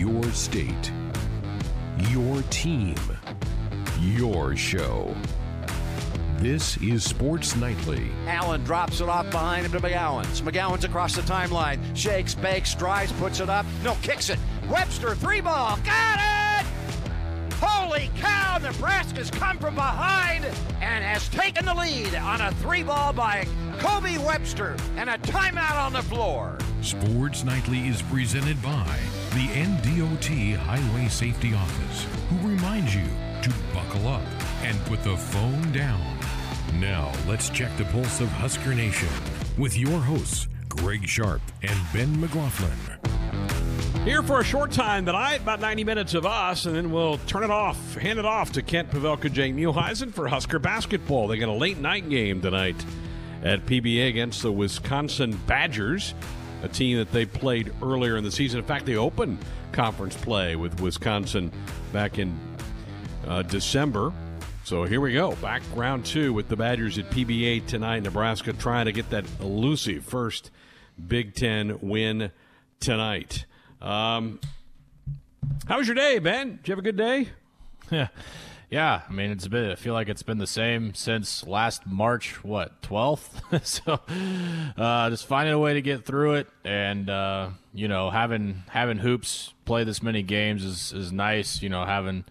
[0.00, 0.90] Your state,
[2.08, 2.96] your team,
[4.00, 5.14] your show.
[6.38, 8.10] This is Sports Nightly.
[8.26, 10.40] Allen drops it off behind him to McGowens.
[10.40, 11.78] McGowan's across the timeline.
[11.94, 13.66] Shakes, bakes, drives, puts it up.
[13.84, 14.38] No, kicks it.
[14.70, 15.78] Webster, three ball.
[15.84, 16.66] Got it!
[17.56, 18.56] Holy cow!
[18.56, 20.46] Nebraska's come from behind
[20.80, 23.46] and has taken the lead on a three ball by
[23.78, 26.56] Kobe Webster and a timeout on the floor.
[26.80, 28.98] Sports Nightly is presented by
[29.30, 33.04] the NDOT Highway Safety Office, who reminds you
[33.42, 34.22] to buckle up
[34.62, 36.02] and put the phone down.
[36.80, 39.08] Now, let's check the pulse of Husker Nation
[39.56, 42.76] with your hosts, Greg Sharp and Ben McLaughlin.
[44.04, 47.44] Here for a short time tonight, about 90 minutes of us, and then we'll turn
[47.44, 51.28] it off, hand it off to Kent Pavelka, Jake Muhleisen for Husker basketball.
[51.28, 52.84] They got a late night game tonight
[53.44, 56.14] at PBA against the Wisconsin Badgers,
[56.62, 58.58] a team that they played earlier in the season.
[58.58, 59.38] In fact, they opened
[59.72, 61.52] conference play with Wisconsin
[61.92, 62.38] back in
[63.26, 64.12] uh, December.
[64.64, 68.02] So here we go, back round two with the Badgers at PBA tonight.
[68.02, 70.50] Nebraska trying to get that elusive first
[71.08, 72.30] Big Ten win
[72.78, 73.46] tonight.
[73.80, 74.38] Um,
[75.66, 76.56] how was your day, Ben?
[76.56, 77.28] Did you have a good day?
[77.90, 78.08] Yeah,
[78.70, 79.02] yeah.
[79.08, 79.70] I mean, it's been.
[79.70, 82.42] I feel like it's been the same since last March.
[82.44, 83.42] What twelfth?
[83.66, 84.00] so,
[84.76, 88.98] uh, just finding a way to get through it, and uh, you know, having having
[88.98, 91.62] hoops play this many games is is nice.
[91.62, 92.24] You know, having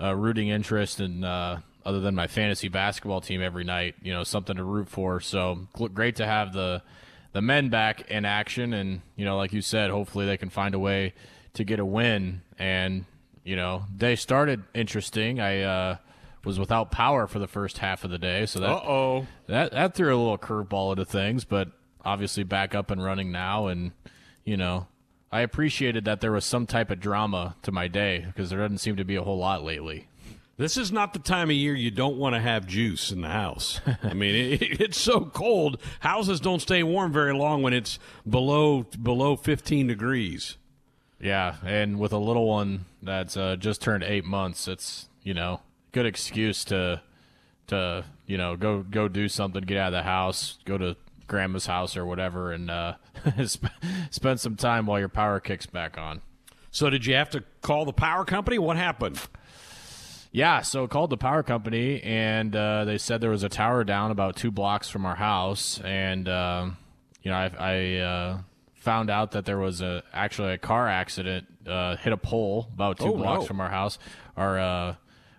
[0.00, 3.94] uh, rooting interest and uh, other than my fantasy basketball team every night.
[4.02, 5.20] You know, something to root for.
[5.20, 6.82] So great to have the
[7.32, 10.74] the men back in action, and you know, like you said, hopefully they can find
[10.74, 11.14] a way
[11.54, 12.42] to get a win.
[12.58, 13.04] And
[13.44, 15.40] you know, they started interesting.
[15.40, 15.96] I uh,
[16.44, 19.26] was without power for the first half of the day, so that Uh-oh.
[19.46, 21.68] that that threw a little curveball into things, but
[22.04, 23.92] obviously back up and running now, and
[24.44, 24.86] you know.
[25.34, 28.78] I appreciated that there was some type of drama to my day because there doesn't
[28.78, 30.06] seem to be a whole lot lately.
[30.58, 33.28] This is not the time of year you don't want to have juice in the
[33.30, 33.80] house.
[34.02, 35.80] I mean, it, it's so cold.
[36.00, 40.58] Houses don't stay warm very long when it's below below 15 degrees.
[41.22, 45.60] Yeah, and with a little one that's uh, just turned eight months, it's you know
[45.92, 47.00] good excuse to
[47.68, 50.96] to you know go go do something, get out of the house, go to
[51.28, 52.94] grandma's house or whatever, and uh,
[53.46, 53.70] sp-
[54.10, 56.22] spend some time while your power kicks back on.
[56.72, 58.58] So, did you have to call the power company?
[58.58, 59.20] What happened?
[60.32, 64.10] Yeah, so called the power company, and uh, they said there was a tower down
[64.10, 66.78] about two blocks from our house, and um,
[67.22, 68.38] you know I, I uh,
[68.82, 72.98] found out that there was a actually a car accident uh, hit a pole about
[72.98, 73.46] two Oh, blocks no.
[73.46, 73.98] from our house.
[74.36, 74.94] Our uh,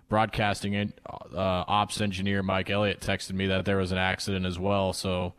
[0.09, 4.57] broadcasting en- uh, ops engineer Mike Elliott texted me that there was an accident as
[4.57, 4.93] well.
[4.93, 5.33] So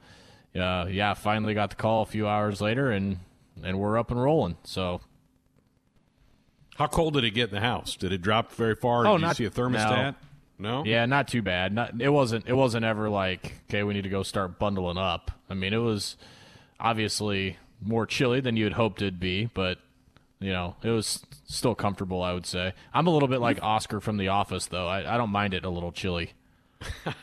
[0.54, 3.18] uh, yeah, finally got the call a few hours later, and
[3.62, 4.56] and we're up and rolling.
[4.64, 5.00] So
[6.76, 7.96] How cold did it get in the house?
[7.96, 9.06] Did it drop very far?
[9.06, 10.16] Oh, did you not- see a thermostat?
[10.58, 10.84] No.
[10.84, 11.72] Yeah, not too bad.
[11.72, 15.30] Not it wasn't it wasn't ever like okay, we need to go start bundling up.
[15.50, 16.16] I mean, it was
[16.78, 19.78] obviously more chilly than you'd hoped it'd be, but
[20.40, 22.22] you know, it was still comfortable.
[22.22, 22.74] I would say.
[22.92, 24.86] I'm a little bit like Oscar from The Office, though.
[24.88, 26.32] I, I don't mind it a little chilly.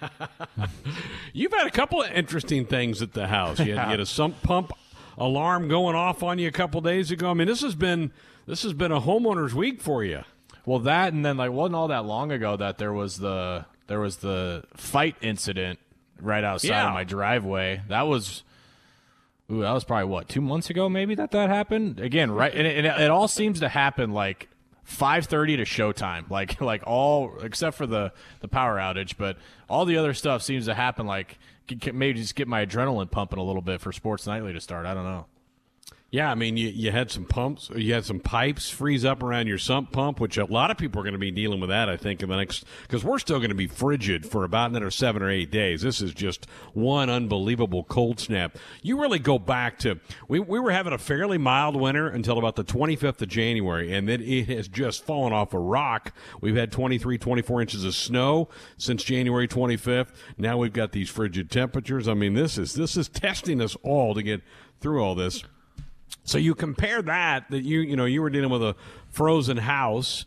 [1.33, 3.59] You've had a couple of interesting things at the house.
[3.59, 4.71] You had, you had a sump pump
[5.17, 7.29] alarm going off on you a couple days ago.
[7.29, 8.11] I mean, this has been
[8.47, 10.21] this has been a homeowner's week for you.
[10.65, 13.99] Well, that and then like wasn't all that long ago that there was the there
[13.99, 15.79] was the fight incident
[16.19, 16.87] right outside Yeah.
[16.87, 17.81] of my driveway.
[17.87, 18.43] That was.
[19.51, 22.31] Ooh, that was probably what two months ago, maybe that that happened again.
[22.31, 24.47] Right, and it, it, all seems to happen like
[24.83, 29.37] five thirty to showtime, like like all except for the the power outage, but
[29.69, 31.37] all the other stuff seems to happen like
[31.93, 34.85] maybe just get my adrenaline pumping a little bit for Sports Nightly to start.
[34.85, 35.25] I don't know.
[36.13, 39.47] Yeah, I mean, you, you had some pumps, you had some pipes freeze up around
[39.47, 41.87] your sump pump, which a lot of people are going to be dealing with that,
[41.87, 44.91] I think, in the next, because we're still going to be frigid for about another
[44.91, 45.83] seven or eight days.
[45.83, 48.57] This is just one unbelievable cold snap.
[48.81, 52.57] You really go back to, we, we were having a fairly mild winter until about
[52.57, 56.13] the 25th of January, and then it has just fallen off a rock.
[56.41, 60.09] We've had 23, 24 inches of snow since January 25th.
[60.37, 62.09] Now we've got these frigid temperatures.
[62.09, 64.41] I mean, this is, this is testing us all to get
[64.81, 65.45] through all this.
[66.23, 68.75] So you compare that that you you know you were dealing with a
[69.09, 70.25] frozen house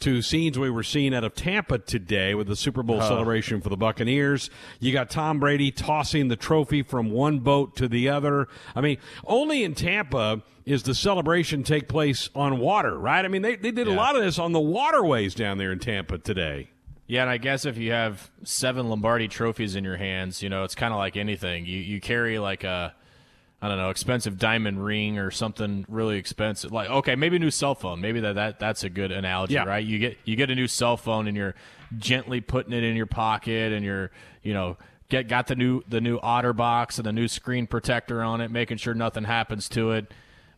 [0.00, 3.68] to scenes we were seeing out of Tampa today with the Super Bowl celebration for
[3.68, 4.50] the Buccaneers.
[4.80, 8.48] You got Tom Brady tossing the trophy from one boat to the other.
[8.74, 13.24] I mean, only in Tampa is the celebration take place on water, right?
[13.24, 15.78] I mean, they, they did a lot of this on the waterways down there in
[15.78, 16.70] Tampa today.
[17.06, 20.64] Yeah, and I guess if you have seven Lombardi trophies in your hands, you know,
[20.64, 21.66] it's kind of like anything.
[21.66, 22.94] You you carry like a
[23.64, 26.70] I don't know, expensive diamond ring or something really expensive.
[26.70, 27.98] Like, okay, maybe a new cell phone.
[28.02, 29.64] Maybe that, that that's a good analogy, Yeah.
[29.64, 29.82] right?
[29.82, 31.54] You get you get a new cell phone and you're
[31.96, 34.10] gently putting it in your pocket and you're,
[34.42, 34.76] you know,
[35.08, 38.76] get got the new the new OtterBox and the new screen protector on it, making
[38.76, 40.12] sure nothing happens to it.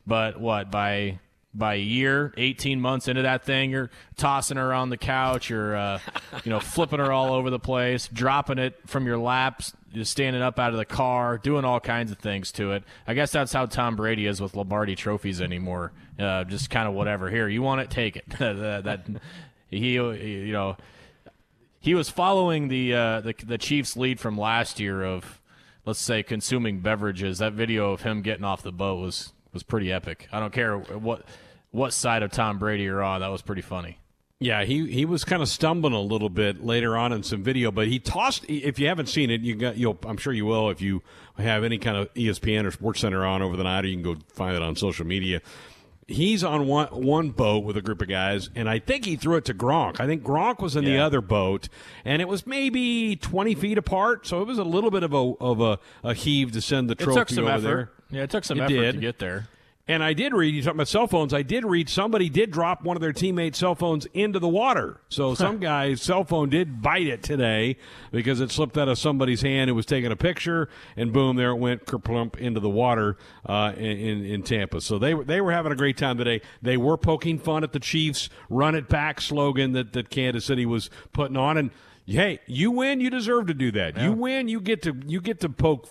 [0.04, 1.20] But what by
[1.54, 5.74] by a year, 18 months into that thing, you're tossing her on the couch, you're,
[5.74, 5.98] uh,
[6.44, 10.42] you know, flipping her all over the place, dropping it from your laps, just standing
[10.42, 12.84] up out of the car, doing all kinds of things to it.
[13.06, 15.92] I guess that's how Tom Brady is with Lombardi trophies anymore.
[16.18, 17.30] Uh, just kind of whatever.
[17.30, 18.28] Here, you want it, take it.
[18.38, 19.06] that,
[19.70, 20.76] he, you know,
[21.80, 25.40] he was following the, uh, the the Chiefs' lead from last year of,
[25.84, 27.38] let's say, consuming beverages.
[27.38, 30.28] That video of him getting off the boat was was pretty epic.
[30.30, 31.24] I don't care what
[31.70, 33.20] what side of Tom Brady you're on.
[33.20, 33.98] That was pretty funny.
[34.38, 37.70] Yeah, he, he was kind of stumbling a little bit later on in some video,
[37.70, 38.44] but he tossed.
[38.48, 41.02] If you haven't seen it, you got you'll I'm sure you will if you
[41.38, 44.02] have any kind of ESPN or Sports Center on over the night, or you can
[44.02, 45.40] go find it on social media.
[46.06, 49.36] He's on one one boat with a group of guys, and I think he threw
[49.36, 50.00] it to Gronk.
[50.00, 51.70] I think Gronk was in the other boat,
[52.04, 55.16] and it was maybe 20 feet apart, so it was a little bit of a
[55.40, 57.62] of a, a heave to send the It trophy took some over effort.
[57.62, 57.90] there.
[58.18, 58.92] Yeah, it took some It effort did.
[58.96, 59.48] to get there.
[59.88, 62.82] And I did read, you talking about cell phones, I did read somebody did drop
[62.82, 65.00] one of their teammates' cell phones into the water.
[65.08, 67.76] So some guy's cell phone did bite it today
[68.10, 71.50] because it slipped out of somebody's hand who was taking a picture, and boom, there
[71.50, 73.16] it went kerplump into the water
[73.48, 74.80] uh, in, in, Tampa.
[74.80, 76.40] So they were, they were having a great time today.
[76.62, 80.66] They were poking fun at the Chiefs' run it back slogan that, that Kansas City
[80.66, 81.56] was putting on.
[81.58, 81.70] And
[82.08, 83.96] Hey, you win, you deserve to do that.
[83.98, 85.88] You win, you get to you get to poke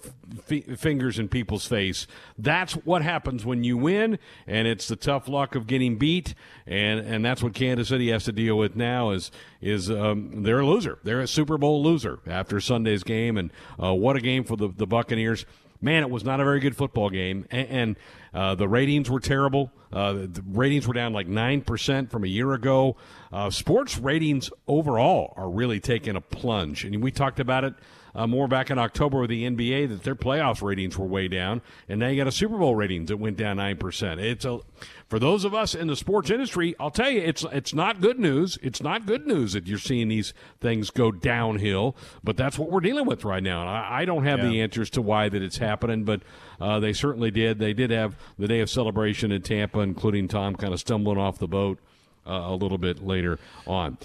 [0.50, 2.08] f- fingers in people's face.
[2.38, 4.18] That's what happens when you win,
[4.48, 6.34] and it's the tough luck of getting beat,
[6.66, 9.12] and and that's what Kansas City has to deal with now.
[9.12, 9.30] Is
[9.60, 11.00] is um, they're a loser.
[11.04, 13.52] They're a Super Bowl loser after Sunday's game, and
[13.82, 15.46] uh, what a game for the the Buccaneers.
[15.86, 17.96] Man, it was not a very good football game, and, and
[18.34, 19.72] uh, the ratings were terrible.
[19.94, 22.96] Uh, the ratings were down like nine percent from a year ago.
[23.32, 27.76] Uh, sports ratings overall are really taking a plunge, and we talked about it
[28.16, 31.62] uh, more back in October with the NBA that their playoff ratings were way down,
[31.90, 34.20] and now you got a Super Bowl ratings that went down nine percent.
[34.20, 34.60] It's a
[35.08, 38.20] for those of us in the sports industry, I'll tell you, it's it's not good
[38.20, 38.58] news.
[38.64, 42.80] It's not good news that you're seeing these things go downhill, but that's what we're
[42.80, 43.62] dealing with right now.
[43.62, 46.22] And I, I don't have the answers to why that it's happening, but
[46.60, 47.60] uh, they certainly did.
[47.60, 51.38] They did have the day of celebration in Tampa, including Tom kind of stumbling off
[51.38, 51.80] the boat
[52.26, 53.98] uh, a little bit later on.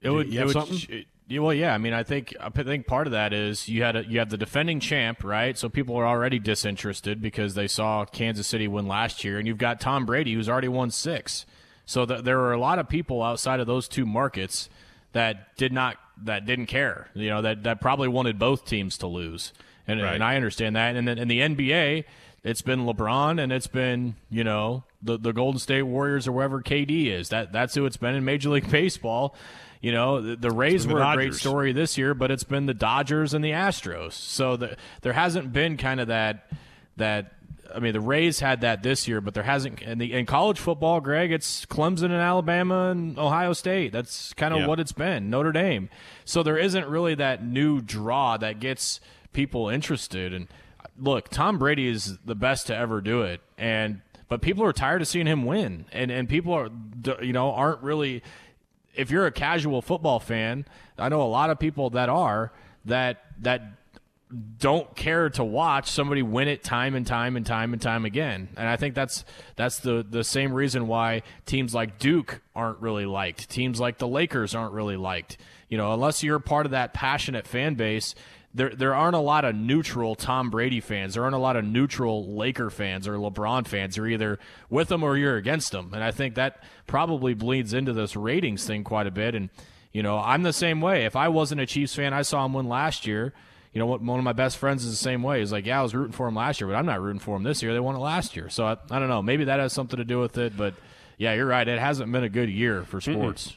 [0.00, 0.32] It would.
[0.32, 1.72] you it would yeah, well, yeah.
[1.72, 4.30] I mean, I think I think part of that is you had a, you have
[4.30, 5.56] the defending champ, right?
[5.56, 9.56] So people are already disinterested because they saw Kansas City win last year, and you've
[9.56, 11.46] got Tom Brady who's already won six.
[11.86, 14.68] So th- there are a lot of people outside of those two markets
[15.12, 17.08] that did not that didn't care.
[17.14, 19.52] You know that that probably wanted both teams to lose,
[19.86, 20.14] and Right.
[20.16, 20.96] and I understand that.
[20.96, 22.04] And then in the NBA,
[22.42, 26.62] it's been LeBron and it's been you know the the Golden State Warriors or wherever
[26.62, 27.28] KD is.
[27.30, 29.34] That that's who it's been in Major League Baseball.
[29.80, 32.44] You know the, the Rays been the were a great story this year, but it's
[32.44, 34.12] been the Dodgers and the Astros.
[34.12, 36.50] So the, there hasn't been kind of that
[36.96, 37.32] that.
[37.72, 39.80] I mean, the Rays had that this year, but there hasn't.
[39.80, 43.92] In, the, in college football, Greg, it's Clemson and Alabama and Ohio State.
[43.92, 44.66] That's kind of Yeah.
[44.66, 45.30] what it's been.
[45.30, 45.88] Notre Dame.
[46.24, 48.98] So there isn't really that new draw that gets
[49.32, 50.34] people interested.
[50.34, 50.48] And
[50.80, 54.00] uh, look, Tom Brady is the best to ever do it, and
[54.30, 56.70] but people are tired of seeing him win, and and people are
[57.20, 58.22] you know aren't really.
[58.94, 60.64] If you're a casual football fan,
[60.98, 62.52] I know a lot of people that are
[62.86, 63.62] that that
[64.58, 68.48] don't care to watch somebody win it time and time and time and time again.
[68.56, 69.24] And I think that's
[69.56, 73.50] that's the the same reason why teams like Duke aren't really liked.
[73.50, 75.38] Teams like the Lakers aren't really liked.
[75.68, 78.14] You know, unless you're part of that passionate fan base,
[78.52, 81.14] there there aren't a lot of neutral Tom Brady fans.
[81.14, 83.96] There aren't a lot of neutral Laker fans or LeBron fans.
[83.96, 84.38] You're either
[84.68, 85.92] with them or you're against them.
[85.94, 89.34] And I think that probably bleeds into this ratings thing quite a bit.
[89.34, 89.50] And
[89.92, 91.04] you know, I'm the same way.
[91.04, 93.32] If I wasn't a Chiefs fan, I saw him win last year.
[93.72, 94.02] You know what?
[94.02, 95.38] One of my best friends is the same way.
[95.38, 97.36] He's like, "Yeah, I was rooting for him last year, but I'm not rooting for
[97.36, 97.72] him this year.
[97.72, 99.22] They won it last year." So I, I don't know.
[99.22, 100.56] Maybe that has something to do with it.
[100.56, 100.74] But
[101.18, 101.66] yeah, you're right.
[101.66, 103.56] It hasn't been a good year for sports.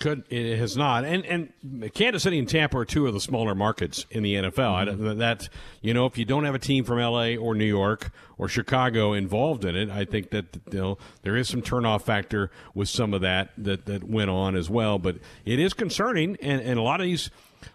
[0.00, 3.54] Could it has not, and and Kansas City and Tampa are two of the smaller
[3.54, 4.74] markets in the NFL.
[4.74, 5.18] I don't- mm-hmm.
[5.18, 5.48] that
[5.82, 7.36] you know, if you don't have a team from L.A.
[7.36, 9.90] or New York or Chicago involved in it.
[9.90, 13.86] I think that you know there is some turnoff factor with some of that that
[13.86, 14.98] that went on as well.
[14.98, 17.30] But it is concerning, and, and a lot of these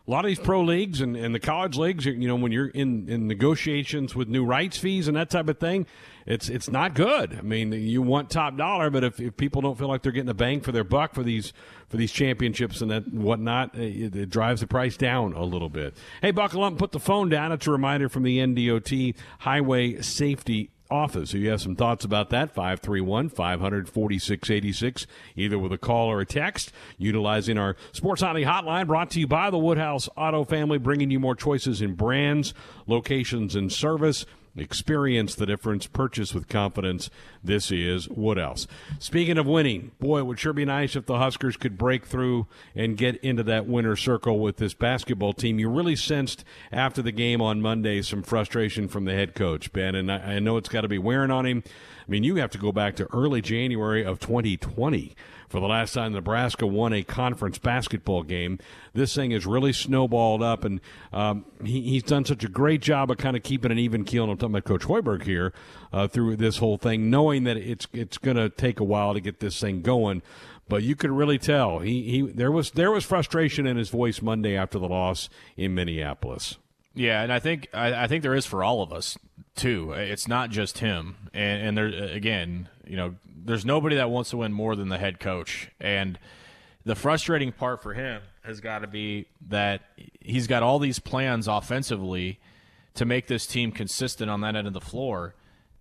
[0.08, 2.69] a lot of these pro leagues and, and the college leagues, you know, when you're
[2.69, 5.86] in, in negotiations with new rights fees and that type of thing,
[6.25, 7.36] it's it's not good.
[7.38, 10.29] I mean, you want top dollar, but if, if people don't feel like they're getting
[10.29, 11.53] a bang for their buck for these
[11.88, 15.69] for these championships and that whatnot, eh, it, it drives the price down a little
[15.69, 15.96] bit.
[16.22, 17.51] Hey, buckle up and put the phone down.
[17.51, 21.31] It's a reminder from the NDOT Highway Safety office.
[21.31, 26.25] So you have some thoughts about that, 531 546 either with a call or a
[26.25, 31.12] text, utilizing our Sports Nightly hotline brought to you by the Woodhouse Auto Family, bringing
[31.12, 32.53] you more choices in brands,
[32.88, 34.25] locations, and service.
[34.58, 35.88] Experience the difference.
[35.88, 37.10] Purchase with confidence.
[37.44, 38.68] This is Woodhouse.
[39.00, 42.48] Speaking of winning, boy, it would sure be nice if the Huskers could break through
[42.75, 45.60] and get into that winner circle with this basketball team.
[45.60, 49.96] You really sensed after the game on Monday some frustration from the head coach, Ben,
[49.96, 51.63] and I, I know it's got to be wearing on him.
[51.65, 55.15] I mean, you have to go back to early January of 2020
[55.50, 58.60] for the last time Nebraska won a conference basketball game.
[58.94, 60.79] This thing has really snowballed up, and
[61.12, 64.24] um, he, he's done such a great job of kind of keeping an even keel.
[64.24, 65.51] And I'm talking about Coach Hoiberg here
[65.91, 69.20] uh, through this whole thing, knowing that it's it's going to take a while to
[69.20, 70.22] get this thing going.
[70.70, 74.22] But you could really tell he, he there was there was frustration in his voice
[74.22, 76.58] Monday after the loss in Minneapolis.
[76.94, 79.18] Yeah, and I think I, I, think there is for all of us
[79.56, 79.94] too.
[79.94, 83.15] It's not just him, and, and there again, you know,
[83.46, 86.19] there's nobody that wants to win more than the head coach, and
[86.86, 89.81] the frustrating part for him has got to be that
[90.19, 92.39] he's got all these plans offensively
[92.96, 95.36] to make this team consistent on that end of the floor,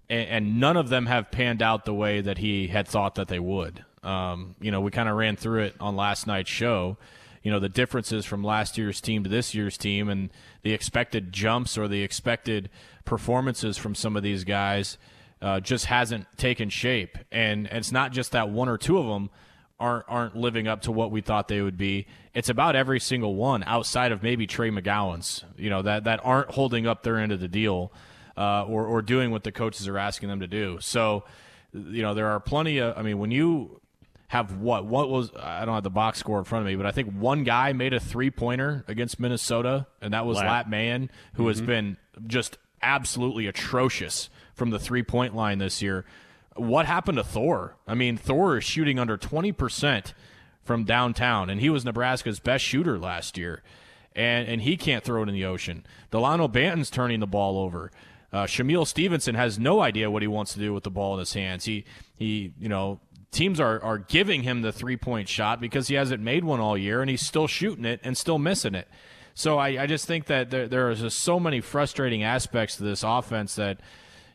[0.09, 3.29] and, and none of them have panned out the way that he had thought that
[3.29, 3.85] they would.
[4.03, 6.97] Um, you know, we kind of ran through it on last night's show
[7.43, 10.31] you know the differences from last year's team to this year's team and
[10.63, 12.69] the expected jumps or the expected
[13.05, 14.99] performances from some of these guys
[15.41, 19.07] uh, just hasn't taken shape and, and it's not just that one or two of
[19.07, 19.31] them
[19.81, 23.37] aren't aren't living up to what we thought they would be it's about every single
[23.37, 27.31] one outside of maybe Trey McGowens, you know that that aren't holding up their end
[27.31, 27.93] of the deal
[28.37, 31.25] uh, or or doing what the coaches are asking them to do so
[31.73, 33.81] you know there are plenty of I mean when you
[34.29, 34.85] have what?
[34.85, 37.13] What was I don't have the box score in front of me, but I think
[37.15, 41.49] one guy made a three pointer against Minnesota, and that was Lat, Mayen, who mm-hmm.
[41.49, 44.29] has been just absolutely atrocious
[44.59, 46.05] from the three point line this year.
[46.57, 47.77] What happened to Thor?
[47.87, 50.13] I mean, Thor is shooting under twenty percent
[50.65, 53.63] from downtown, and he was Nebraska's best shooter last year,
[54.15, 55.87] and and he can't throw it in the ocean.
[56.11, 57.91] Delano Banton's turning the ball over.
[58.31, 61.21] Uh, Shamiel Stevenson has no idea what he wants to do with the ball in
[61.21, 61.65] his hands.
[61.65, 61.85] He
[62.17, 63.01] he, you know,
[63.31, 66.77] teams are, are giving him the three point shot because he hasn't made one all
[66.77, 68.89] year and he's still shooting it and still missing it.
[69.35, 72.83] So I, I just think that there, there are just so many frustrating aspects to
[72.83, 73.79] this offense that,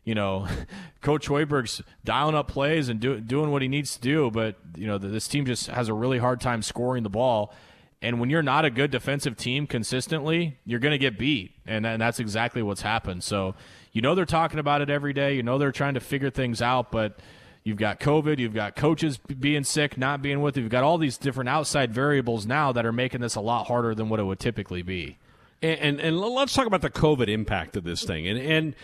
[0.03, 0.47] you know,
[1.01, 4.87] Coach Hoiberg's dialing up plays and do, doing what he needs to do, but, you
[4.87, 7.53] know, this team just has a really hard time scoring the ball.
[8.01, 11.53] And when you're not a good defensive team consistently, you're going to get beat.
[11.65, 13.23] And, and that's exactly what's happened.
[13.23, 13.55] So,
[13.93, 15.35] you know, they're talking about it every day.
[15.35, 17.19] You know, they're trying to figure things out, but–
[17.63, 20.63] You've got COVID, you've got coaches being sick, not being with you.
[20.63, 23.95] You've got all these different outside variables now that are making this a lot harder
[23.95, 25.17] than what it would typically be.
[25.61, 28.27] And and, and let's talk about the COVID impact of this thing.
[28.27, 28.75] And and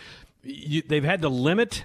[0.42, 1.84] you, they've had to limit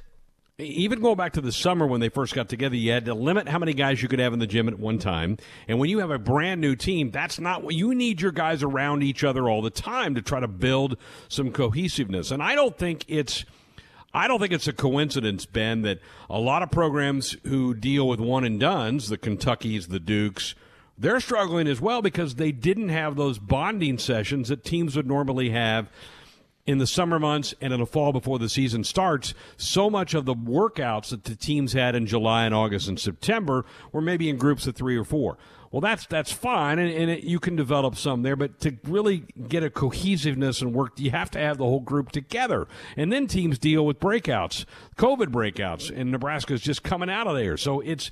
[0.58, 3.50] even going back to the summer when they first got together, you had to limit
[3.50, 5.38] how many guys you could have in the gym at one time.
[5.68, 8.64] And when you have a brand new team, that's not what you need your guys
[8.64, 10.98] around each other all the time to try to build
[11.28, 12.32] some cohesiveness.
[12.32, 13.44] And I don't think it's
[14.14, 18.22] I don't think it's a coincidence, Ben, that a lot of programs who deal with
[18.22, 20.56] one and dones, the Kentuckys, the Dukes,
[20.98, 25.50] they're struggling as well because they didn't have those bonding sessions that teams would normally
[25.50, 25.90] have
[26.66, 29.34] in the summer months and in the fall before the season starts.
[29.58, 33.66] So much of the workouts that the teams had in July and August and September
[33.92, 35.38] were maybe in groups of three or four.
[35.72, 38.38] Well, that's that's fine, and, and it, you can develop some there.
[38.38, 42.14] But to really get a cohesiveness and work, you have to have the whole group
[42.14, 42.68] together.
[42.96, 44.64] And then teams deal with breakouts,
[44.96, 47.58] COVID breakouts, and Nebraska is just coming out of there.
[47.58, 48.10] So it's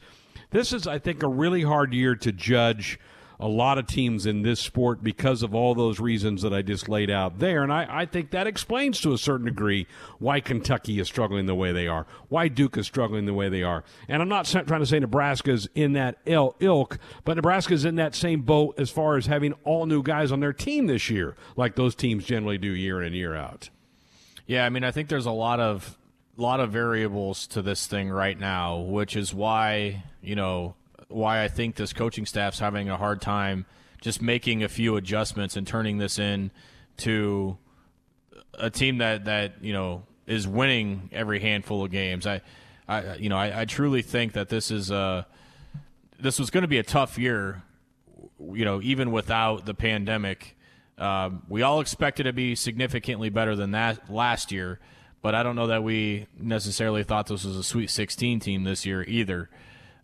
[0.50, 3.00] this is, I think, a really hard year to judge
[3.40, 6.90] a lot of teams in this sport because of all those reasons that I just
[6.90, 7.64] laid out there.
[7.64, 9.88] And I, I think that explains to a certain degree
[10.20, 13.64] why Kentucky is struggling the way they are, why Duke is struggling the way they
[13.64, 13.84] are.
[14.08, 18.42] And I'm not trying to say Nebraska's in that ilk, but Nebraska's in that same
[18.42, 21.96] boat as far as having all new guys on their team this year, like those
[21.96, 23.70] teams generally do year in and year out.
[24.46, 25.98] Yeah, I mean, I think there's a lot of
[26.36, 30.76] lot of variables to this thing right now, which is why you know
[31.08, 33.66] why I think this coaching staff's having a hard time
[34.02, 36.52] just making a few adjustments and turning this in
[36.98, 37.58] to
[38.56, 42.28] a team that that you know is winning every handful of games.
[42.28, 42.42] I,
[42.88, 45.26] I you know, I, I truly think that this is a
[46.20, 47.64] this was going to be a tough year.
[48.40, 50.58] You know, even without the pandemic,
[50.98, 54.80] um, we all expected to be significantly better than that last year.
[55.22, 58.86] But I don't know that we necessarily thought this was a Sweet 16 team this
[58.86, 59.50] year either.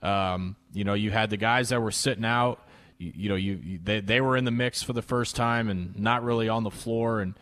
[0.02, 2.66] Um, you know, you had the guys that were sitting out.
[2.98, 5.70] You, you know, you, you, they they were in the mix for the first time
[5.70, 7.22] and not really on the floor.
[7.22, 7.34] And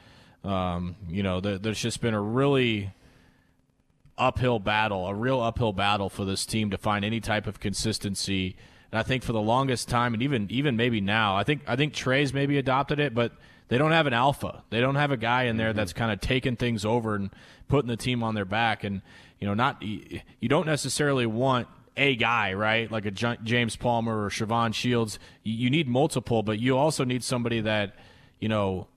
[0.44, 2.92] um, you know, the, there's just been a really
[4.18, 8.56] uphill battle, a real uphill battle for this team to find any type of consistency.
[8.92, 11.76] And I think for the longest time, and even even maybe now, I think I
[11.76, 13.34] think Trey's maybe adopted it, but
[13.68, 14.64] they don't have an alpha.
[14.70, 15.78] They don't have a guy in there mm-hmm.
[15.78, 17.30] that's kind of taking things over and
[17.68, 18.84] putting the team on their back.
[18.84, 19.02] And
[19.40, 21.68] you know, not you don't necessarily want
[21.98, 22.92] a guy, right?
[22.92, 25.20] Like a James Palmer or Shavon Shields.
[25.44, 27.96] You need multiple, but you also need somebody that
[28.40, 28.88] you know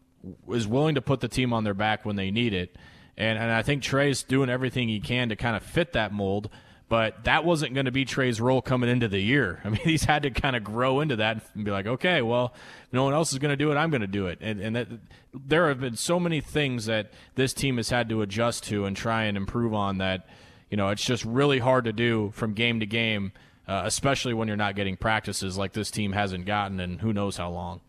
[0.49, 2.76] is willing to put the team on their back when they need it.
[3.16, 6.50] And, and I think Trey's doing everything he can to kind of fit that mold.
[6.90, 9.61] But that wasn't going to be Trey's role coming into the year.
[9.64, 12.52] I mean, he's had to kind of grow into that and be like, okay, well,
[12.92, 13.76] no one else is going to do it.
[13.76, 14.38] I'm going to do it.
[14.40, 14.88] And, and that,
[15.33, 18.97] there have been so many things that this team has had to adjust to and
[18.97, 20.26] try and improve on that,
[20.70, 23.32] you know, it's just really hard to do from game to game,
[23.68, 27.36] uh, especially when you're not getting practices like this team hasn't gotten and who knows
[27.36, 27.80] how long.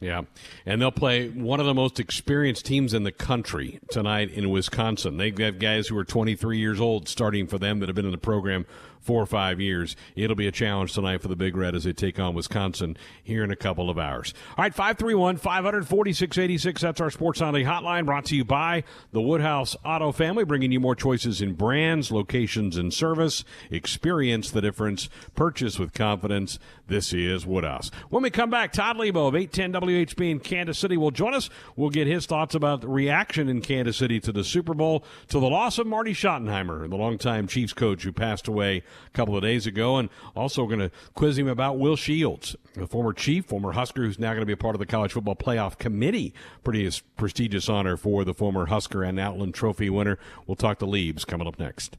[0.00, 0.22] Yeah.
[0.66, 5.16] And they'll play one of the most experienced teams in the country tonight in Wisconsin.
[5.16, 8.10] They've got guys who are 23 years old starting for them that have been in
[8.10, 8.66] the program
[9.06, 9.94] four or five years.
[10.16, 13.44] It'll be a challenge tonight for the Big Red as they take on Wisconsin here
[13.44, 14.34] in a couple of hours.
[14.58, 18.82] All right, 531 546 That's our Sports Nightly hotline brought to you by
[19.12, 23.44] the Woodhouse Auto Family, bringing you more choices in brands, locations, and service.
[23.70, 25.08] Experience the difference.
[25.36, 26.58] Purchase with confidence.
[26.88, 27.90] This is Woodhouse.
[28.10, 31.48] When we come back, Todd Leabo of 810 WHB in Kansas City will join us.
[31.76, 35.38] We'll get his thoughts about the reaction in Kansas City to the Super Bowl, to
[35.38, 39.42] the loss of Marty Schottenheimer, the longtime Chiefs coach who passed away a couple of
[39.42, 39.96] days ago.
[39.96, 44.18] And also going to quiz him about Will Shields, the former Chief, former Husker, who's
[44.18, 46.34] now going to be a part of the College Football Playoff Committee.
[46.64, 50.18] Pretty prestigious honor for the former Husker and Outland Trophy winner.
[50.46, 51.96] We'll talk to Leibs coming up next.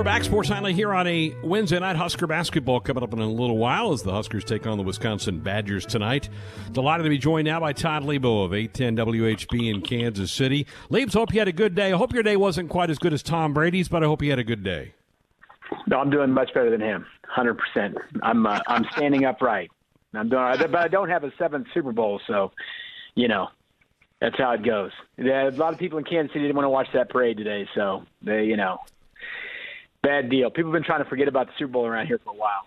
[0.00, 1.94] We're back, Sports Nightly, here on a Wednesday night.
[1.94, 5.40] Husker basketball coming up in a little while as the Huskers take on the Wisconsin
[5.40, 6.30] Badgers tonight.
[6.72, 10.66] Delighted to be joined now by Todd Leabo of 810 WHB in Kansas City.
[10.88, 11.92] Leibs, hope you had a good day.
[11.92, 14.30] I hope your day wasn't quite as good as Tom Brady's, but I hope you
[14.30, 14.94] had a good day.
[15.86, 17.04] No, I'm doing much better than him,
[17.36, 17.94] 100%.
[18.22, 19.70] I'm uh, I'm standing upright.
[20.14, 22.52] I'm doing, but I don't have a seventh Super Bowl, so
[23.16, 23.48] you know
[24.18, 24.92] that's how it goes.
[25.18, 28.06] A lot of people in Kansas City didn't want to watch that parade today, so
[28.22, 28.78] they, you know,
[30.02, 30.50] bad deal.
[30.50, 32.66] People have been trying to forget about the Super Bowl around here for a while.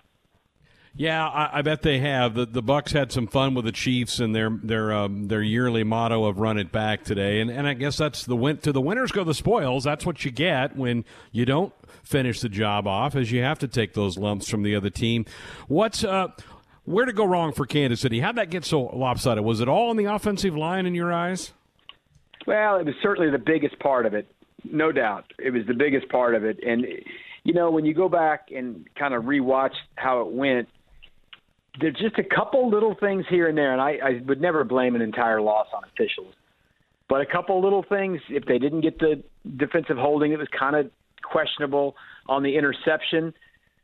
[0.96, 2.36] Yeah, I, I, bet they have.
[2.36, 5.84] The the Bucs had some fun with the Chiefs and their their um, their yearly
[5.84, 8.58] motto of "Run it back" today, and and I guess that's the win.
[8.58, 9.84] To the winners go the spoils.
[9.86, 13.68] That's what you get when you don't finish the job off, as you have to
[13.68, 15.26] take those lumps from the other team.
[15.68, 16.28] What's uh,
[16.86, 18.20] where to go wrong for Kansas City?
[18.20, 19.44] How'd that get so lopsided?
[19.44, 21.54] Was it all on the offensive line in your eyes?
[22.46, 24.28] Well, it was certainly the biggest part of it
[24.64, 25.26] no doubt.
[25.40, 26.60] It was the biggest part of it.
[26.66, 26.86] And,
[27.44, 30.68] you know, when you go back and kind of rewatch how it went,
[31.80, 33.74] there's just a couple little things here and there.
[33.74, 36.34] And I, I would never blame an entire loss on officials.
[37.10, 39.24] But a couple little things, if they didn't get the
[39.58, 40.90] defensive holding, it was kind of
[41.24, 41.96] questionable
[42.28, 43.34] on the interception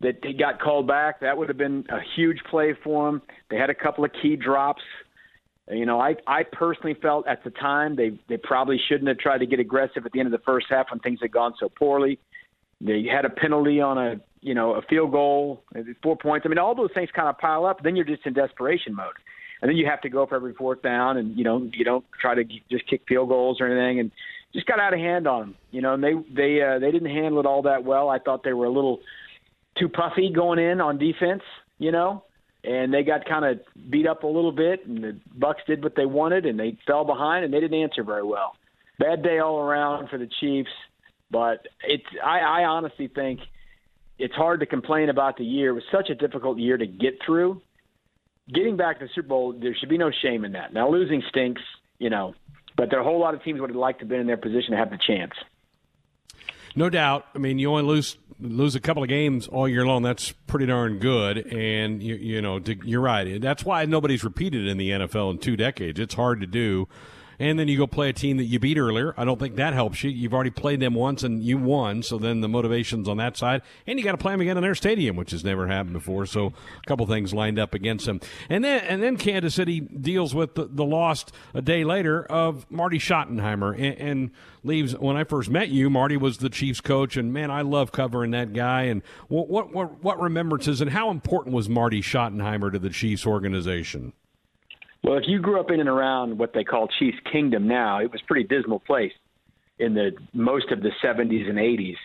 [0.01, 1.19] that he got called back.
[1.19, 3.21] That would have been a huge play for them.
[3.49, 4.81] They had a couple of key drops
[5.69, 9.39] you know, I I personally felt at the time they they probably shouldn't have tried
[9.39, 11.69] to get aggressive at the end of the first half when things had gone so
[11.69, 12.19] poorly.
[12.81, 15.63] They had a penalty on a you know a field goal,
[16.01, 16.45] four points.
[16.45, 17.83] I mean, all those things kind of pile up.
[17.83, 19.13] Then you're just in desperation mode,
[19.61, 22.05] and then you have to go for every fourth down, and you know you don't
[22.19, 24.11] try to just kick field goals or anything, and
[24.53, 25.55] just got out of hand on them.
[25.71, 28.09] You know, and they they uh, they didn't handle it all that well.
[28.09, 29.01] I thought they were a little
[29.77, 31.43] too puffy going in on defense.
[31.77, 32.23] You know,
[32.63, 35.95] and they got kind of beat up a little bit, and the Bucs did what
[35.95, 38.55] they wanted, and they fell behind, and they didn't answer very well.
[38.97, 40.69] Bad day all around for the Chiefs,
[41.31, 43.39] but it's I, I honestly think
[44.17, 45.69] it's hard to complain about the year.
[45.69, 47.61] It was such a difficult year to get through.
[48.53, 50.73] Getting back to the Super Bowl, there should be no shame in that.
[50.73, 51.61] Now losing stinks,
[51.99, 52.33] you know,
[52.75, 54.27] but there are a whole lot of teams would have liked to have been in
[54.27, 55.33] their position to have the chance.
[56.75, 57.25] No doubt.
[57.35, 60.01] I mean, you only lose lose a couple of games all year long.
[60.01, 61.37] That's pretty darn good.
[61.53, 63.39] And you, you know, to, you're right.
[63.41, 65.99] That's why nobody's repeated in the NFL in two decades.
[65.99, 66.87] It's hard to do.
[67.39, 69.13] And then you go play a team that you beat earlier.
[69.17, 70.11] I don't think that helps you.
[70.11, 73.61] You've already played them once and you won, so then the motivation's on that side,
[73.87, 76.25] and you got to play them again in their stadium, which has never happened before.
[76.25, 80.35] So a couple things lined up against them, and then and then Kansas City deals
[80.35, 80.85] with the, the
[81.53, 84.31] a day later of Marty Schottenheimer and, and
[84.63, 84.97] leaves.
[84.97, 88.31] When I first met you, Marty was the Chiefs coach, and man, I love covering
[88.31, 88.83] that guy.
[88.83, 93.25] And what what what, what remembrances and how important was Marty Schottenheimer to the Chiefs
[93.25, 94.13] organization?
[95.03, 98.11] Well, if you grew up in and around what they call Chiefs Kingdom now, it
[98.11, 99.13] was a pretty dismal place
[99.77, 101.95] in the most of the 70s and 80s.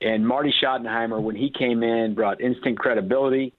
[0.00, 3.52] And Marty Schottenheimer, when he came in, brought instant credibility,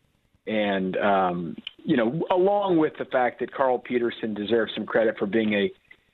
[0.48, 5.28] and um, you know, along with the fact that Carl Peterson deserves some credit for
[5.28, 5.72] being a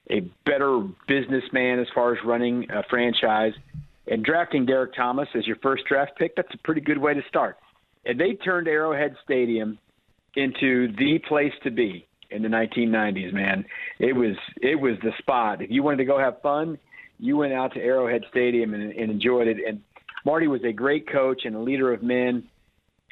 [0.10, 3.52] a better businessman as far as running a franchise,
[4.08, 7.22] and drafting Derrick Thomas as your first draft pick, that's a pretty good way to
[7.28, 7.58] start.
[8.06, 9.78] And they turned Arrowhead Stadium
[10.36, 13.66] into the place to be in the 1990s, man.
[14.00, 15.62] It was it was the spot.
[15.62, 16.78] If you wanted to go have fun,
[17.20, 19.58] you went out to Arrowhead Stadium and, and enjoyed it.
[19.68, 19.82] And
[20.26, 22.44] Marty was a great coach and a leader of men.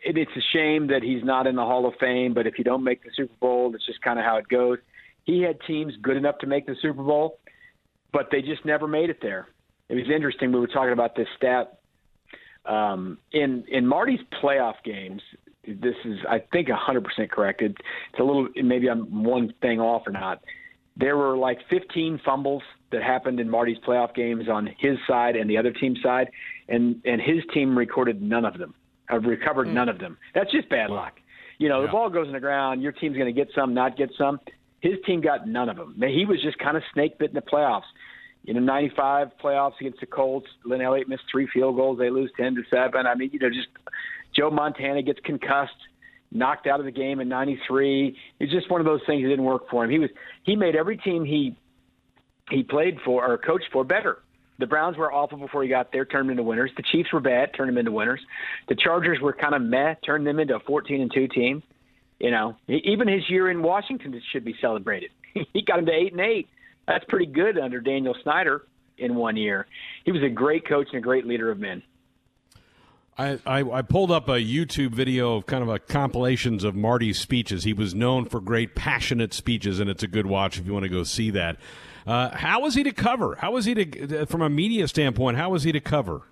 [0.04, 2.64] It, it's a shame that he's not in the Hall of Fame, but if you
[2.64, 4.78] don't make the Super Bowl, that's just kind of how it goes.
[5.24, 7.40] He had teams good enough to make the Super Bowl,
[8.14, 9.48] but they just never made it there.
[9.90, 10.52] It was interesting.
[10.52, 11.80] We were talking about this stat
[12.66, 15.22] um, in in Marty's playoff games
[15.68, 17.62] this is I think 100% correct.
[17.62, 17.72] It,
[18.12, 20.44] it's a little maybe I'm one thing off or not.
[20.98, 25.50] There were like 15 fumbles that happened in Marty's playoff games on his side and
[25.50, 26.30] the other team's side,
[26.70, 28.74] and and his team recorded none of them.
[29.10, 29.74] I've recovered mm.
[29.74, 30.18] none of them.
[30.34, 31.14] That's just bad luck.
[31.58, 31.88] You know, yeah.
[31.88, 32.82] the ball goes in the ground.
[32.82, 34.40] Your team's going to get some, not get some.
[34.82, 35.96] His team got none of them.
[35.98, 37.84] He was just kind of snake bit in the playoffs.
[38.44, 40.48] You know, 95 playoffs against the Colts.
[40.66, 41.98] Lin Elliott missed three field goals.
[41.98, 43.08] They lose 10 to seven.
[43.08, 43.70] I mean, you know, just
[44.36, 45.72] Joe Montana gets concussed,
[46.32, 48.16] knocked out of the game in '93.
[48.40, 49.92] It's just one of those things that didn't work for him.
[49.92, 50.10] He was
[50.44, 51.56] he made every team he
[52.50, 54.20] he played for or coached for better.
[54.58, 56.72] The Browns were awful before he got there, turned them into winners.
[56.78, 58.22] The Chiefs were bad, turned them into winners.
[58.70, 61.62] The Chargers were kind of meh, turned them into a 14 and 2 team.
[62.20, 65.10] You know, even his year in Washington should be celebrated.
[65.54, 66.48] he got him to 8 and 8.
[66.88, 68.64] That's pretty good under Daniel Snyder
[68.98, 69.68] in one year.
[70.06, 71.84] He was a great coach and a great leader of men.
[73.18, 77.18] I, I, I, pulled up a YouTube video of kind of a compilations of Marty's
[77.18, 77.64] speeches.
[77.64, 80.84] He was known for great passionate speeches, and it's a good watch if you want
[80.84, 81.56] to go see that.
[82.06, 83.36] Uh, how was he to cover?
[83.36, 85.38] How was he to, from a media standpoint?
[85.38, 86.24] How was he to cover?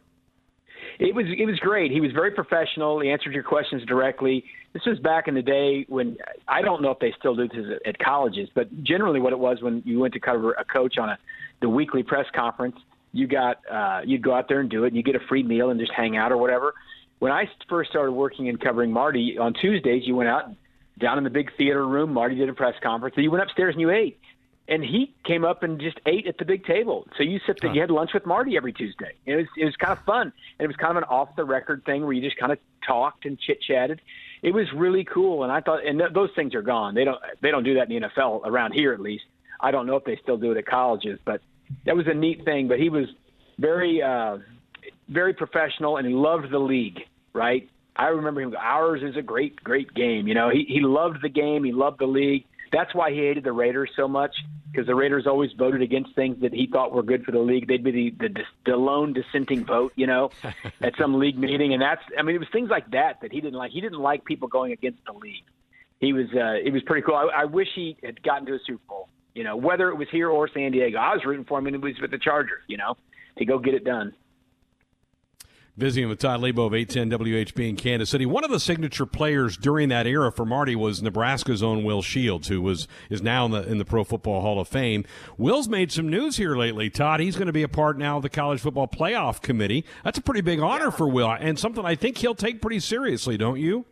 [0.99, 1.89] It was it was great.
[1.89, 2.99] He was very professional.
[2.99, 4.43] He answered your questions directly.
[4.73, 6.17] This was back in the day when
[6.47, 9.61] I don't know if they still do this at colleges, but generally what it was
[9.61, 11.17] when you went to cover a coach on a
[11.61, 12.75] the weekly press conference
[13.13, 15.43] you got uh, you'd go out there and do it, and you get a free
[15.43, 16.73] meal and just hang out or whatever.
[17.19, 20.51] When I first started working and covering Marty on Tuesdays, you went out
[20.99, 22.11] down in the big theater room.
[22.13, 23.15] Marty did a press conference.
[23.15, 24.19] So you went upstairs and you ate,
[24.67, 27.07] and he came up and just ate at the big table.
[27.17, 27.75] So you sit there, huh.
[27.75, 29.13] you had lunch with Marty every Tuesday.
[29.25, 31.45] It was it was kind of fun, and it was kind of an off the
[31.45, 34.01] record thing where you just kind of talked and chit chatted.
[34.41, 36.95] It was really cool, and I thought, and th- those things are gone.
[36.95, 39.23] They don't they don't do that in the NFL around here at least.
[39.59, 41.41] I don't know if they still do it at colleges, but
[41.85, 42.67] that was a neat thing.
[42.67, 43.05] But he was
[43.57, 44.37] very, uh,
[45.09, 46.99] very professional, and he loved the league.
[47.33, 47.69] Right?
[47.95, 48.55] I remember him.
[48.57, 50.27] Ours is a great, great game.
[50.27, 51.63] You know, he he loved the game.
[51.63, 52.45] He loved the league.
[52.71, 54.35] That's why he hated the Raiders so much
[54.71, 57.67] because the Raiders always voted against things that he thought were good for the league.
[57.67, 60.31] They'd be the the, the lone dissenting vote, you know,
[60.81, 62.01] at some league meeting, and that's.
[62.17, 63.71] I mean, it was things like that that he didn't like.
[63.71, 65.43] He didn't like people going against the league.
[65.99, 66.27] He was.
[66.33, 67.15] Uh, it was pretty cool.
[67.15, 69.09] I, I wish he had gotten to a Super Bowl.
[69.33, 71.75] You know, whether it was here or San Diego, I was rooting for him, and
[71.75, 72.61] it was with the Chargers.
[72.67, 72.97] You know,
[73.37, 74.13] to go get it done.
[75.75, 78.27] Visiting with Todd Leabo of 810 WHB in Kansas City.
[78.27, 82.47] One of the signature players during that era for Marty was Nebraska's own Will Shields,
[82.47, 85.03] who was is now in the in the Pro Football Hall of Fame.
[85.35, 87.21] Will's made some news here lately, Todd.
[87.21, 89.83] He's going to be a part now of the College Football Playoff Committee.
[90.03, 93.35] That's a pretty big honor for Will, and something I think he'll take pretty seriously,
[93.35, 93.85] don't you?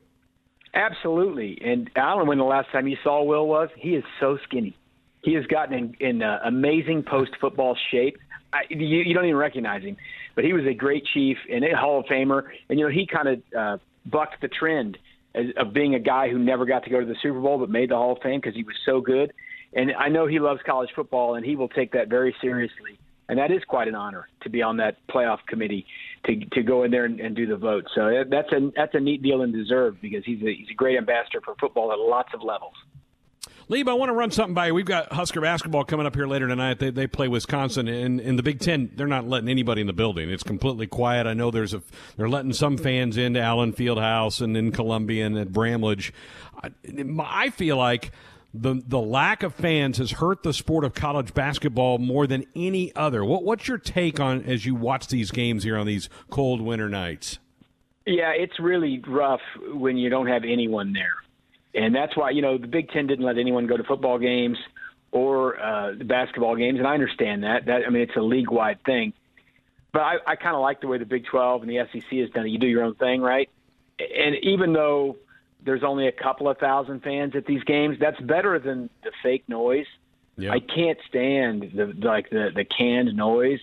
[0.76, 1.60] Absolutely.
[1.66, 3.70] And I don't know when the last time you saw Will was.
[3.76, 4.78] He is so skinny.
[5.24, 8.18] He has gotten in, in uh, amazing post football shape.
[8.54, 9.96] I, you, you don't even recognize him,
[10.36, 12.44] but he was a great chief and a Hall of Famer.
[12.70, 14.98] And you know, he kind of uh, bucked the trend
[15.36, 17.70] as, of being a guy who never got to go to the Super Bowl but
[17.70, 19.32] made the Hall of Fame because he was so good.
[19.74, 23.00] And I know he loves college football, and he will take that very seriously.
[23.30, 25.86] And that is quite an honor to be on that playoff committee
[26.26, 27.86] to to go in there and, and do the vote.
[27.96, 30.98] So that's a that's a neat deal and deserved because he's a, he's a great
[30.98, 32.74] ambassador for football at lots of levels.
[33.72, 34.74] Lieb, I want to run something by you.
[34.74, 36.80] We've got Husker basketball coming up here later tonight.
[36.80, 39.94] They, they play Wisconsin, and in the Big Ten, they're not letting anybody in the
[39.94, 40.30] building.
[40.30, 41.26] It's completely quiet.
[41.26, 41.82] I know there's a
[42.18, 46.12] they're letting some fans into Allen Fieldhouse and in Columbia and at Bramlage.
[46.62, 46.72] I,
[47.22, 48.12] I feel like
[48.54, 52.94] the the lack of fans has hurt the sport of college basketball more than any
[52.94, 53.24] other.
[53.24, 56.90] What what's your take on as you watch these games here on these cold winter
[56.90, 57.40] nights?
[58.06, 59.40] Yeah, it's really rough
[59.74, 61.16] when you don't have anyone there,
[61.74, 64.58] and that's why you know the Big Ten didn't let anyone go to football games
[65.12, 67.66] or uh, the basketball games, and I understand that.
[67.66, 69.14] That I mean, it's a league wide thing,
[69.92, 72.30] but I, I kind of like the way the Big Twelve and the SEC has
[72.30, 72.50] done it.
[72.50, 73.50] You do your own thing, right?
[74.00, 75.18] And even though
[75.64, 77.98] there's only a couple of thousand fans at these games.
[78.00, 79.86] That's better than the fake noise.
[80.54, 83.60] I can't stand the like the the canned noise.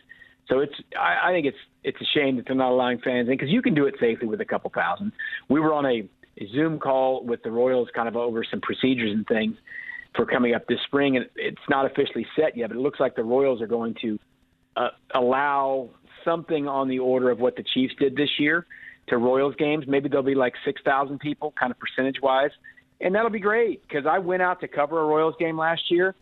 [0.48, 3.34] So it's I, I think it's it's a shame that they're not allowing fans in
[3.34, 5.12] because you can do it safely with a couple thousand.
[5.48, 6.08] We were on a
[6.52, 9.56] Zoom call with the Royals, kind of over some procedures and things
[10.14, 13.14] for coming up this spring, and it's not officially set yet, but it looks like
[13.14, 14.18] the Royals are going to
[14.76, 15.90] uh, allow
[16.24, 18.66] something on the order of what the Chiefs did this year
[19.08, 19.84] to Royals games.
[19.86, 22.50] Maybe there'll be like 6,000 people, kind of percentage wise.
[23.00, 26.14] And that'll be great because I went out to cover a Royals game last year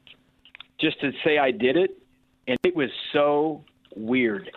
[0.78, 1.98] just to say I did it.
[2.46, 4.50] And it was so weird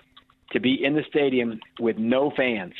[0.51, 2.73] to be in the stadium with no fans.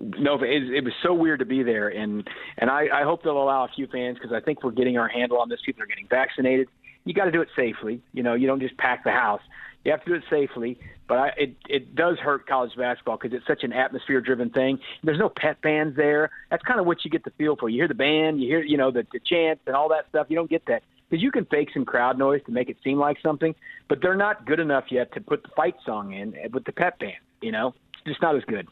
[0.00, 3.42] No, it, it was so weird to be there, and and I, I hope they'll
[3.42, 5.60] allow a few fans because I think we're getting our handle on this.
[5.64, 6.68] People are getting vaccinated.
[7.04, 8.00] You got to do it safely.
[8.12, 9.42] You know, you don't just pack the house.
[9.84, 13.36] You have to do it safely, but I, it it does hurt college basketball because
[13.36, 14.78] it's such an atmosphere-driven thing.
[15.02, 16.30] There's no pep bands there.
[16.50, 17.68] That's kind of what you get the feel for.
[17.68, 20.26] You hear the band, you hear you know the, the chants and all that stuff.
[20.30, 22.98] You don't get that because you can fake some crowd noise to make it seem
[22.98, 23.54] like something,
[23.88, 26.72] but they're not good enough yet to put the fight song in eh, with the
[26.72, 27.14] pep band.
[27.42, 28.68] You know, it's just not as good.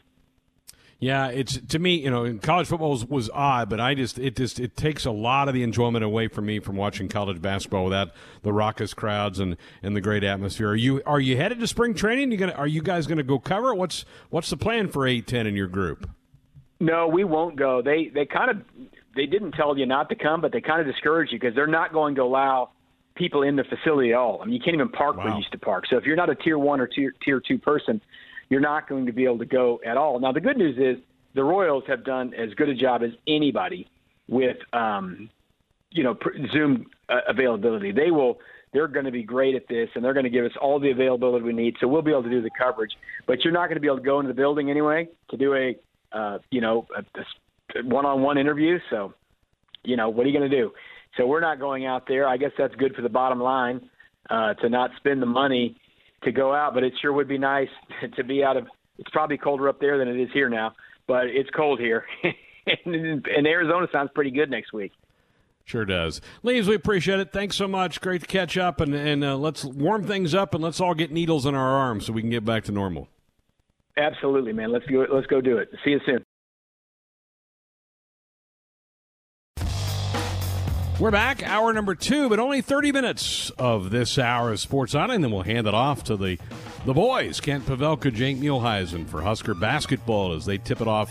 [1.01, 4.35] Yeah, it's to me, you know, college football was, was, odd, but I just it
[4.35, 7.85] just it takes a lot of the enjoyment away from me from watching college basketball
[7.85, 10.71] without the raucous crowds and, and the great atmosphere.
[10.71, 12.31] Are you are you headed to spring training?
[12.31, 13.73] You gonna are you guys gonna go cover?
[13.73, 16.09] What's what's the plan for eight ten in your group?
[16.81, 17.81] No, we won't go.
[17.81, 18.57] They they kind of
[19.15, 21.65] they didn't tell you not to come, but they kind of discourage you because they're
[21.65, 22.71] not going to allow
[23.15, 24.41] people in the facility at all.
[24.41, 25.23] I mean, you can't even park wow.
[25.23, 25.85] where you used to park.
[25.89, 28.01] So if you're not a tier one or tier tier two person
[28.49, 30.19] you're not going to be able to go at all.
[30.19, 31.03] Now, the good news is
[31.35, 33.87] the Royals have done as good a job as anybody
[34.27, 35.29] with, um,
[35.91, 36.17] you know,
[36.51, 37.91] Zoom uh, availability.
[37.91, 38.39] They will.
[38.71, 40.91] They're going to be great at this, and they're going to give us all the
[40.91, 41.75] availability we need.
[41.79, 42.91] So we'll be able to do the coverage.
[43.25, 45.55] But you're not going to be able to go into the building anyway to do
[45.55, 45.75] a,
[46.11, 48.77] uh, you know, a, a one-on-one interview.
[48.91, 49.15] So,
[49.83, 50.71] you know, what are you going to do?
[51.17, 52.27] So we're not going out there.
[52.27, 53.89] I guess that's good for the bottom line
[54.29, 55.75] uh, to not spend the money
[56.23, 57.69] to go out, but it sure would be nice
[58.15, 58.67] to be out of.
[58.97, 60.73] It's probably colder up there than it is here now,
[61.07, 62.05] but it's cold here,
[62.85, 64.91] and, and Arizona sounds pretty good next week.
[65.63, 66.19] Sure does.
[66.41, 67.31] Leaves, we appreciate it.
[67.31, 68.01] Thanks so much.
[68.01, 71.11] Great to catch up, and, and uh, let's warm things up, and let's all get
[71.11, 73.07] needles in our arms so we can get back to normal.
[73.95, 74.71] Absolutely, man.
[74.71, 75.05] Let's go.
[75.13, 75.69] Let's go do it.
[75.83, 76.25] See you soon.
[80.99, 84.95] We're back, hour number two, but only 30 minutes of this hour of Sports.
[84.95, 86.37] On, and then we'll hand it off to the
[86.85, 91.09] the boys, Kent Pavelka, Jake Muhleisen for Husker basketball as they tip it off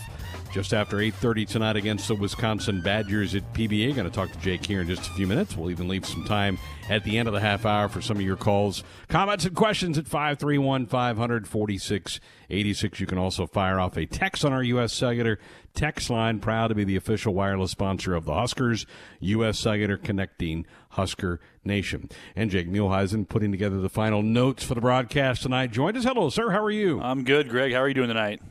[0.51, 3.95] just after 8.30 tonight against the Wisconsin Badgers at PBA.
[3.95, 5.55] Going to talk to Jake here in just a few minutes.
[5.55, 6.57] We'll even leave some time
[6.89, 9.97] at the end of the half hour for some of your calls, comments, and questions
[9.97, 12.99] at 531 546 86.
[12.99, 14.91] You can also fire off a text on our U.S.
[14.91, 15.39] Cellular
[15.75, 16.39] text line.
[16.39, 18.87] Proud to be the official wireless sponsor of the Huskers.
[19.19, 19.59] U.S.
[19.59, 22.09] Cellular connecting Husker Nation.
[22.35, 25.71] And Jake Muhleisen putting together the final notes for the broadcast tonight.
[25.71, 26.05] Joined us.
[26.05, 26.49] Hello, sir.
[26.49, 26.99] How are you?
[27.01, 27.73] I'm good, Greg.
[27.73, 28.41] How are you doing tonight?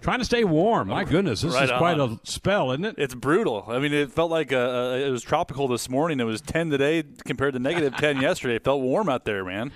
[0.00, 0.88] Trying to stay warm.
[0.88, 2.20] My oh, goodness, this right is quite on.
[2.24, 2.94] a spell, isn't it?
[2.96, 3.64] It's brutal.
[3.68, 6.20] I mean, it felt like a, a, it was tropical this morning.
[6.20, 8.56] It was 10 today compared to negative 10 yesterday.
[8.56, 9.72] It felt warm out there, man.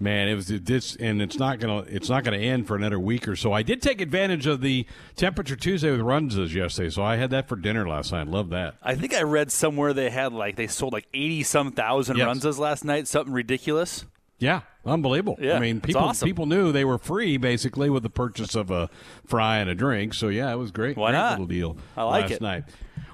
[0.00, 3.26] Man, it was this, and it's not gonna it's not gonna end for another week
[3.26, 3.52] or so.
[3.52, 7.48] I did take advantage of the temperature Tuesday with Runzas yesterday, so I had that
[7.48, 8.28] for dinner last night.
[8.28, 8.76] Love that.
[8.80, 12.28] I think I read somewhere they had like they sold like eighty some thousand yes.
[12.28, 14.04] Runzas last night, something ridiculous.
[14.38, 15.36] Yeah, unbelievable.
[15.40, 16.26] Yeah, I mean, people awesome.
[16.26, 18.88] people knew they were free basically with the purchase of a
[19.26, 20.14] fry and a drink.
[20.14, 20.96] So yeah, it was great.
[20.96, 21.30] Why great not?
[21.32, 21.76] Little deal.
[21.96, 22.40] I like last it.
[22.40, 22.64] Night.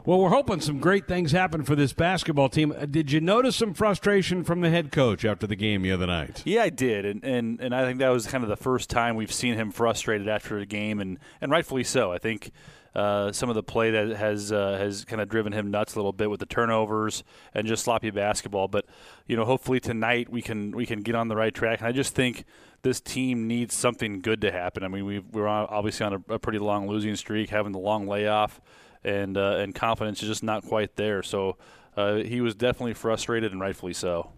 [0.06, 2.74] Well, we're hoping some great things happen for this basketball team.
[2.76, 6.06] Uh, did you notice some frustration from the head coach after the game the other
[6.06, 6.42] night?
[6.44, 9.16] Yeah, I did, and and, and I think that was kind of the first time
[9.16, 12.12] we've seen him frustrated after a game, and, and rightfully so.
[12.12, 12.52] I think
[12.94, 15.98] uh, some of the play that has uh, has kind of driven him nuts a
[15.98, 18.68] little bit with the turnovers and just sloppy basketball.
[18.68, 18.86] But
[19.26, 21.80] you know, hopefully tonight we can we can get on the right track.
[21.80, 22.44] And I just think
[22.82, 24.84] this team needs something good to happen.
[24.84, 28.06] I mean, we we're obviously on a, a pretty long losing streak, having the long
[28.06, 28.60] layoff
[29.04, 31.22] and uh, and confidence is just not quite there.
[31.22, 31.56] So
[31.96, 34.30] uh, he was definitely frustrated, and rightfully so.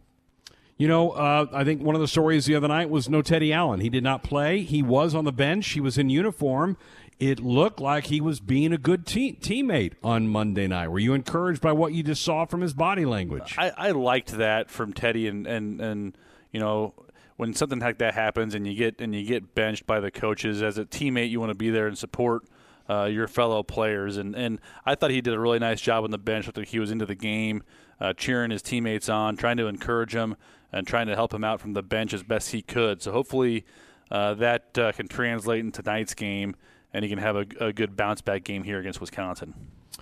[0.79, 3.51] You know, uh, I think one of the stories the other night was no Teddy
[3.51, 3.81] Allen.
[3.81, 4.61] He did not play.
[4.61, 5.71] He was on the bench.
[5.71, 6.77] He was in uniform.
[7.19, 10.89] It looked like he was being a good te- teammate on Monday night.
[10.89, 13.55] Were you encouraged by what you just saw from his body language?
[13.57, 16.19] I, I liked that from Teddy, and, and, and
[16.53, 16.93] you know
[17.37, 20.63] when something like that happens and you get and you get benched by the coaches
[20.63, 22.45] as a teammate, you want to be there and support
[22.89, 24.17] uh, your fellow players.
[24.17, 26.51] And and I thought he did a really nice job on the bench.
[26.55, 27.63] Like he was into the game,
[28.01, 30.37] uh, cheering his teammates on, trying to encourage them,
[30.73, 33.03] and trying to help him out from the bench as best he could.
[33.03, 33.65] So hopefully
[34.11, 36.57] uh, that uh, can translate into tonight's game,
[36.97, 39.53] and he can have a, a good bounce back game here against Wisconsin.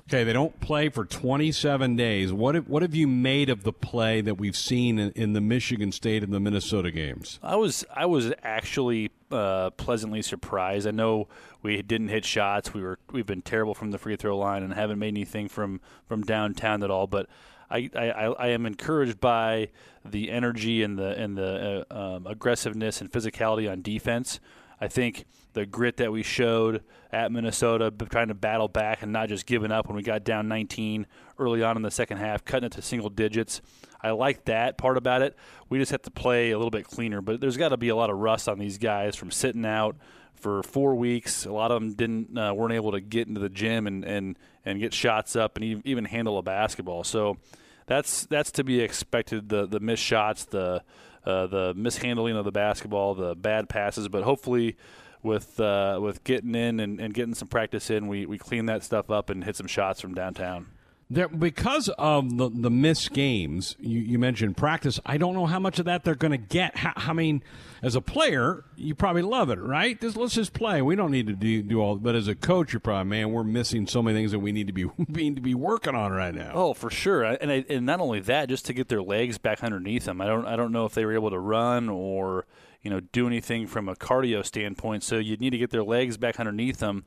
[0.09, 2.33] Okay, they don't play for 27 days.
[2.33, 5.41] What have, what have you made of the play that we've seen in, in the
[5.41, 7.41] Michigan State and the Minnesota games?
[7.43, 10.87] I was I was actually uh, pleasantly surprised.
[10.87, 11.27] I know
[11.63, 12.73] we didn't hit shots.
[12.73, 15.81] We were we've been terrible from the free throw line and haven't made anything from
[16.07, 17.09] from downtown at all.
[17.09, 17.27] But
[17.71, 19.71] I, I, I am encouraged by
[20.05, 24.39] the energy and the and the uh, um, aggressiveness and physicality on defense.
[24.81, 26.83] I think the grit that we showed
[27.13, 30.49] at Minnesota, trying to battle back and not just giving up when we got down
[30.49, 31.07] 19
[31.39, 33.63] early on in the second half, cutting it to single digits.
[34.03, 35.37] I like that part about it.
[35.69, 37.97] We just have to play a little bit cleaner, but there's got to be a
[37.97, 39.97] lot of rust on these guys from sitting out
[40.35, 41.47] for four weeks.
[41.47, 44.39] A lot of them didn't uh, weren't able to get into the gym and, and,
[44.65, 47.05] and get shots up and even handle a basketball.
[47.05, 47.39] So
[47.87, 49.49] that's that's to be expected.
[49.49, 50.83] The the missed shots, the
[51.25, 54.77] uh, the mishandling of the basketball, the bad passes, but hopefully
[55.23, 58.85] with uh, with getting in and, and getting some practice in, we, we clean that
[58.85, 60.67] stuff up and hit some shots from downtown.
[61.15, 64.99] There, because of the, the missed games, you, you mentioned practice.
[65.07, 66.77] I don't know how much of that they're going to get.
[66.77, 67.41] How, I mean,
[67.83, 70.01] as a player, you probably love it, right?
[70.01, 70.83] Just, let's just play.
[70.83, 71.95] We don't need to do, do all.
[71.99, 74.67] But as a coach, you're probably, man, we're missing so many things that we need
[74.67, 76.51] to be need to be working on right now.
[76.53, 77.23] Oh, for sure.
[77.23, 80.21] And I, and not only that, just to get their legs back underneath them.
[80.21, 82.45] I don't I don't know if they were able to run or
[82.83, 85.05] you know do anything from a cardio standpoint.
[85.05, 87.05] So you'd need to get their legs back underneath them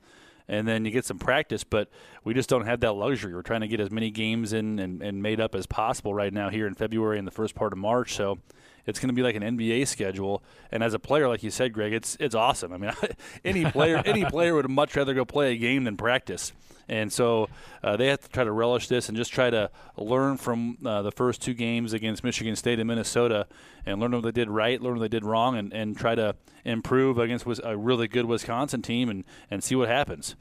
[0.48, 1.64] and then you get some practice.
[1.64, 1.90] But
[2.24, 3.34] we just don't have that luxury.
[3.34, 6.32] We're trying to get as many games in and, and made up as possible right
[6.32, 8.14] now here in February and the first part of March.
[8.14, 8.38] So
[8.88, 10.42] it's going to be like an NBA schedule.
[10.72, 12.72] And as a player, like you said, Greg, it's it's awesome.
[12.72, 12.92] I mean,
[13.44, 16.52] any player any player would much rather go play a game than practice.
[16.88, 17.50] And so
[17.82, 21.02] uh, they have to try to relish this and just try to learn from uh,
[21.02, 23.46] the first two games against Michigan State and Minnesota
[23.84, 26.34] and learn what they did right, learn what they did wrong, and, and try to
[26.64, 30.34] improve against a really good Wisconsin team and, and see what happens.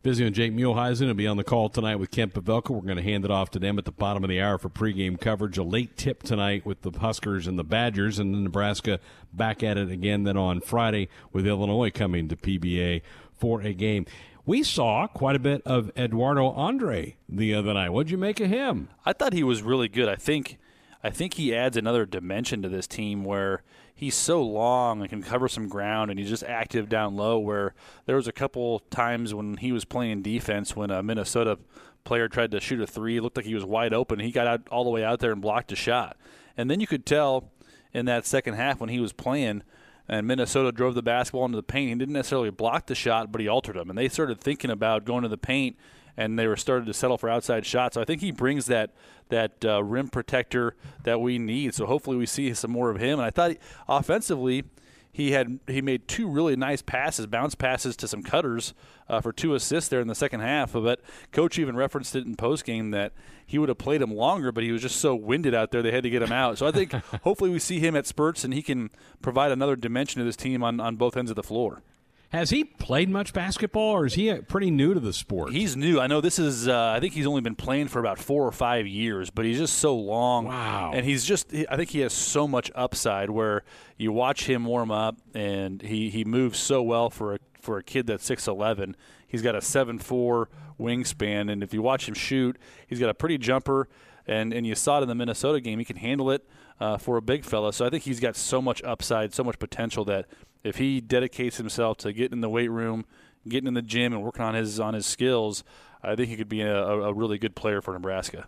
[0.00, 2.70] Busy and Jake Muhleisen will be on the call tonight with Kent Pavelka.
[2.70, 4.68] We're going to hand it off to them at the bottom of the hour for
[4.68, 5.58] pregame coverage.
[5.58, 9.00] A late tip tonight with the Huskers and the Badgers, and then Nebraska
[9.32, 13.02] back at it again then on Friday with Illinois coming to PBA
[13.36, 14.06] for a game.
[14.46, 17.90] We saw quite a bit of Eduardo Andre the other night.
[17.90, 18.90] What'd you make of him?
[19.04, 20.08] I thought he was really good.
[20.08, 20.58] I think
[21.02, 23.64] I think he adds another dimension to this team where–
[23.98, 27.36] he's so long and can cover some ground, and he's just active down low.
[27.38, 27.74] Where
[28.06, 31.58] there was a couple times when he was playing defense when a Minnesota
[32.04, 34.20] player tried to shoot a three, it looked like he was wide open.
[34.20, 36.16] He got out all the way out there and blocked a shot,
[36.56, 37.50] and then you could tell
[37.92, 39.64] in that second half when he was playing.
[40.10, 41.90] And Minnesota drove the basketball into the paint.
[41.90, 43.90] He didn't necessarily block the shot, but he altered them.
[43.90, 45.76] And they started thinking about going to the paint
[46.18, 47.94] and they were started to settle for outside shots.
[47.94, 48.90] So I think he brings that
[49.28, 51.74] that uh, rim protector that we need.
[51.74, 53.20] So hopefully we see some more of him.
[53.20, 53.56] And I thought
[53.88, 54.64] offensively,
[55.12, 58.74] he had he made two really nice passes, bounce passes to some cutters
[59.08, 60.72] uh, for two assists there in the second half.
[60.72, 61.00] But
[61.30, 63.12] coach even referenced it in post game that
[63.46, 65.92] he would have played him longer, but he was just so winded out there they
[65.92, 66.58] had to get him out.
[66.58, 68.90] So I think hopefully we see him at spurts and he can
[69.22, 71.82] provide another dimension to this team on, on both ends of the floor.
[72.30, 75.50] Has he played much basketball, or is he pretty new to the sport?
[75.50, 75.98] He's new.
[75.98, 76.68] I know this is.
[76.68, 79.56] Uh, I think he's only been playing for about four or five years, but he's
[79.56, 80.44] just so long.
[80.44, 80.92] Wow.
[80.94, 81.54] And he's just.
[81.70, 83.30] I think he has so much upside.
[83.30, 83.64] Where
[83.96, 87.82] you watch him warm up, and he he moves so well for a for a
[87.82, 88.94] kid that's six eleven.
[89.26, 93.14] He's got a seven four wingspan, and if you watch him shoot, he's got a
[93.14, 93.88] pretty jumper.
[94.26, 95.78] And and you saw it in the Minnesota game.
[95.78, 96.46] He can handle it
[96.78, 97.72] uh, for a big fella.
[97.72, 100.26] So I think he's got so much upside, so much potential that
[100.62, 103.04] if he dedicates himself to getting in the weight room,
[103.48, 105.64] getting in the gym, and working on his on his skills,
[106.02, 108.46] I think he could be a, a really good player for Nebraska.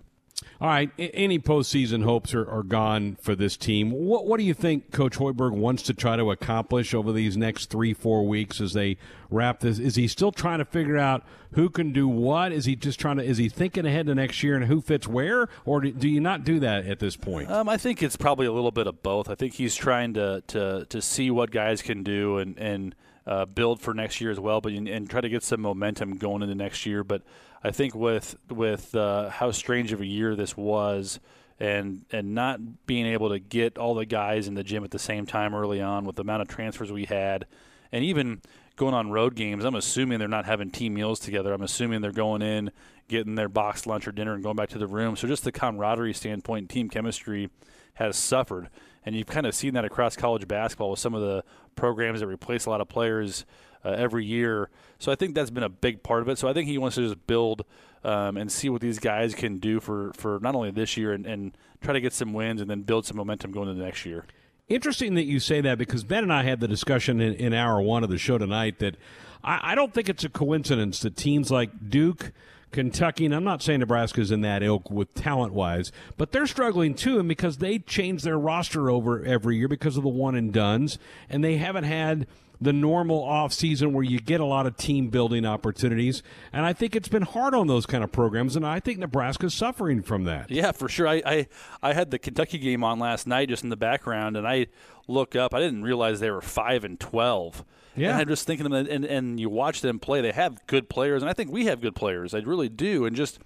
[0.61, 3.91] All right, any postseason hopes are, are gone for this team.
[3.91, 7.71] What, what do you think Coach Hoiberg wants to try to accomplish over these next
[7.71, 8.99] three, four weeks as they
[9.31, 9.79] wrap this?
[9.79, 12.53] Is he still trying to figure out who can do what?
[12.53, 13.25] Is he just trying to?
[13.25, 16.21] Is he thinking ahead to next year and who fits where, or do, do you
[16.21, 17.51] not do that at this point?
[17.51, 19.31] Um, I think it's probably a little bit of both.
[19.31, 22.95] I think he's trying to to to see what guys can do and and
[23.27, 26.43] uh, build for next year as well, but and try to get some momentum going
[26.43, 27.23] into next year, but.
[27.63, 31.21] I think with with uh, how strange of a year this was,
[31.59, 34.99] and and not being able to get all the guys in the gym at the
[34.99, 37.47] same time early on with the amount of transfers we had,
[37.93, 38.41] and even
[38.77, 41.53] going on road games, I'm assuming they're not having team meals together.
[41.53, 42.71] I'm assuming they're going in,
[43.09, 45.17] getting their box lunch or dinner, and going back to the room.
[45.17, 47.51] So just the camaraderie standpoint, team chemistry
[47.95, 48.71] has suffered,
[49.05, 51.45] and you've kind of seen that across college basketball with some of the
[51.77, 53.45] programs that replace a lot of players
[53.85, 54.69] uh, every year.
[54.99, 56.39] So I think that's been a big part of it.
[56.39, 57.65] So I think he wants to just build
[58.05, 61.27] um, and see what these guys can do for, for not only this year and,
[61.27, 64.05] and try to get some wins and then build some momentum going into the next
[64.05, 64.25] year.
[64.69, 67.81] Interesting that you say that because Ben and I had the discussion in, in hour
[67.81, 68.97] one of the show tonight that
[69.43, 72.33] I, I don't think it's a coincidence that teams like Duke–
[72.73, 76.95] Kentucky, and I'm not saying Nebraska's in that ilk with talent wise, but they're struggling
[76.95, 80.53] too, and because they change their roster over every year because of the one and
[80.53, 80.99] dones,
[81.29, 82.27] and they haven't had
[82.61, 86.23] the normal off season where you get a lot of team building opportunities.
[86.53, 89.55] And I think it's been hard on those kind of programs, and I think Nebraska's
[89.55, 90.51] suffering from that.
[90.51, 91.09] Yeah, for sure.
[91.09, 91.49] I, I,
[91.83, 94.67] I had the Kentucky game on last night just in the background, and I
[95.09, 95.55] look up.
[95.55, 97.65] I didn't realize they were five and twelve.
[97.97, 100.21] Yeah, and I'm just thinking, of them, and and you watch them play.
[100.21, 102.35] They have good players, and I think we have good players.
[102.35, 103.39] I really do, and just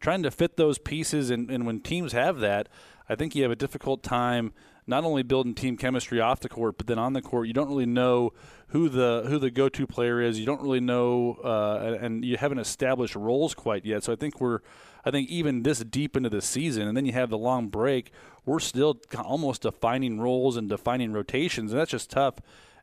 [0.00, 1.30] trying to fit those pieces.
[1.30, 2.68] And, and when teams have that,
[3.08, 4.52] I think you have a difficult time
[4.86, 7.68] not only building team chemistry off the court, but then on the court, you don't
[7.68, 8.32] really know
[8.68, 10.38] who the who the go-to player is.
[10.38, 14.02] You don't really know, uh, and you haven't established roles quite yet.
[14.02, 14.60] So I think we're,
[15.04, 18.10] I think even this deep into the season, and then you have the long break,
[18.44, 22.36] we're still almost defining roles and defining rotations, and that's just tough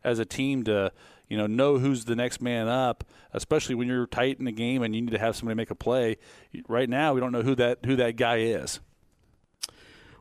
[0.03, 0.91] as a team to
[1.27, 4.81] you know know who's the next man up, especially when you're tight in the game
[4.81, 6.17] and you need to have somebody make a play.
[6.67, 8.79] Right now, we don't know who that who that guy is.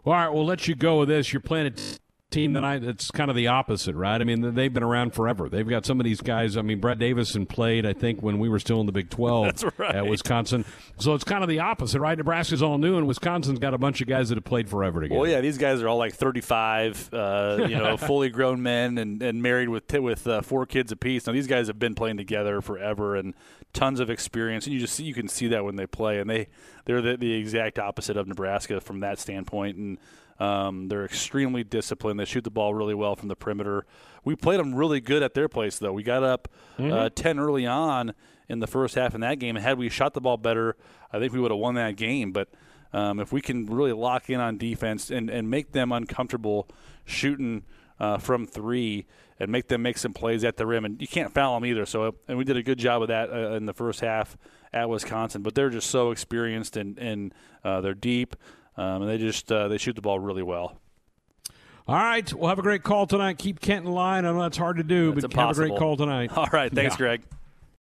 [0.05, 1.33] All right, we'll let you go with this.
[1.33, 1.96] You're playing a
[2.31, 4.21] team tonight that's kind of the opposite, right?
[4.21, 5.49] I mean, they've been around forever.
[5.49, 6.57] They've got some of these guys.
[6.57, 9.45] I mean, Brad Davison played, I think, when we were still in the Big 12
[9.61, 9.95] That's right.
[9.95, 10.65] at Wisconsin.
[10.99, 12.19] So it's kind of the opposite, right?
[12.19, 15.21] Nebraska's all new, and Wisconsin's got a bunch of guys that have played forever together.
[15.21, 19.23] Well, yeah, these guys are all like 35, uh, you know, fully grown men and,
[19.23, 21.27] and married with with uh, four kids apiece.
[21.27, 23.35] Now, these guys have been playing together forever and
[23.73, 26.29] tons of experience, and you just see, you can see that when they play, and
[26.29, 26.49] they
[26.87, 29.99] they're the, the exact opposite of Nebraska from that standpoint, and
[30.39, 32.21] um, they're extremely disciplined.
[32.21, 33.87] They shoot the ball really well from the perimeter.
[34.25, 35.93] We played them really good at their place, though.
[35.93, 36.93] We got up mm-hmm.
[36.93, 38.13] uh, 10 early on
[38.49, 39.57] in the first half in that game.
[39.57, 40.77] And had we shot the ball better,
[41.13, 42.33] I think we would have won that game.
[42.33, 42.49] But
[42.93, 46.69] um, if we can really lock in on defense and, and make them uncomfortable
[47.05, 47.65] shooting
[47.99, 49.07] uh, from three
[49.39, 51.85] and make them make some plays at the rim, and you can't foul them either.
[51.85, 54.37] So, and we did a good job of that uh, in the first half
[54.73, 55.43] at Wisconsin.
[55.43, 57.35] But they're just so experienced and, and
[57.65, 58.37] uh, they're deep
[58.77, 60.79] um, and they just uh, they shoot the ball really well.
[61.89, 63.39] All right, we'll have a great call tonight.
[63.39, 64.25] Keep Kent in line.
[64.25, 66.33] I know that's hard to do, that's but have a great call tonight.
[66.37, 66.99] All right, thanks, yeah.
[66.99, 67.23] Greg.